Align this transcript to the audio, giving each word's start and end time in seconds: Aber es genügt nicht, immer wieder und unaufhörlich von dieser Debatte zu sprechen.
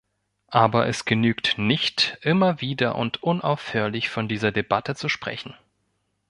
Aber 0.47 0.87
es 0.87 1.05
genügt 1.05 1.59
nicht, 1.59 2.17
immer 2.23 2.59
wieder 2.59 2.95
und 2.95 3.21
unaufhörlich 3.21 4.09
von 4.09 4.27
dieser 4.27 4.51
Debatte 4.51 4.95
zu 4.95 5.09
sprechen. 5.09 5.53